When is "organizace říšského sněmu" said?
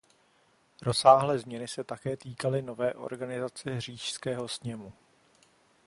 2.93-4.93